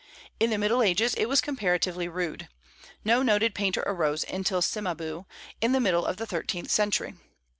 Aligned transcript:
In 0.39 0.49
the 0.49 0.57
Middle 0.57 0.81
Ages 0.81 1.13
it 1.13 1.29
was 1.29 1.41
comparatively 1.41 2.07
rude. 2.07 2.47
No 3.05 3.21
noted 3.21 3.53
painter 3.53 3.83
arose 3.85 4.23
until 4.27 4.63
Cimabue, 4.63 5.25
in 5.61 5.73
the 5.73 5.79
middle 5.79 6.07
of 6.07 6.17
the 6.17 6.25
thirteenth 6.25 6.71
century. 6.71 7.13